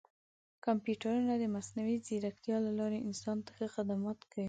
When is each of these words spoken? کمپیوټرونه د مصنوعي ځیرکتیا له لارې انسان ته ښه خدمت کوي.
کمپیوټرونه 0.65 1.33
د 1.37 1.43
مصنوعي 1.55 1.97
ځیرکتیا 2.07 2.57
له 2.65 2.71
لارې 2.79 3.03
انسان 3.07 3.37
ته 3.45 3.51
ښه 3.57 3.67
خدمت 3.75 4.19
کوي. 4.31 4.39